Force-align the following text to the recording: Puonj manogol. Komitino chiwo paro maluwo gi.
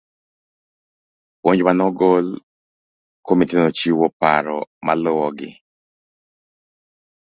Puonj 1.39 1.59
manogol. 1.67 2.25
Komitino 3.25 3.67
chiwo 3.77 4.05
paro 4.19 4.57
maluwo 4.85 5.27
gi. 5.37 5.51